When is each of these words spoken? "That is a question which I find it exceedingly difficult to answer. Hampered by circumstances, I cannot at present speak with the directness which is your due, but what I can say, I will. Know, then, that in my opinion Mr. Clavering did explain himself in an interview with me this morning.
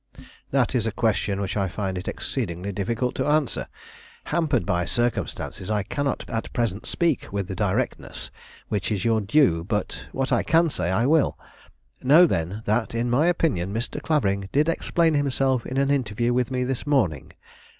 "That 0.49 0.73
is 0.73 0.87
a 0.87 0.91
question 0.91 1.39
which 1.41 1.55
I 1.55 1.67
find 1.67 1.95
it 1.95 2.07
exceedingly 2.07 2.71
difficult 2.71 3.13
to 3.17 3.27
answer. 3.27 3.67
Hampered 4.23 4.65
by 4.65 4.83
circumstances, 4.83 5.69
I 5.69 5.83
cannot 5.83 6.27
at 6.27 6.51
present 6.53 6.87
speak 6.87 7.31
with 7.31 7.47
the 7.47 7.53
directness 7.53 8.31
which 8.67 8.91
is 8.91 9.05
your 9.05 9.21
due, 9.21 9.63
but 9.63 10.07
what 10.11 10.31
I 10.31 10.41
can 10.41 10.71
say, 10.71 10.89
I 10.89 11.05
will. 11.05 11.37
Know, 12.01 12.25
then, 12.25 12.63
that 12.65 12.95
in 12.95 13.11
my 13.11 13.27
opinion 13.27 13.71
Mr. 13.75 14.01
Clavering 14.01 14.49
did 14.51 14.67
explain 14.69 15.13
himself 15.13 15.67
in 15.67 15.77
an 15.77 15.91
interview 15.91 16.33
with 16.33 16.49
me 16.49 16.63
this 16.63 16.87
morning. 16.87 17.33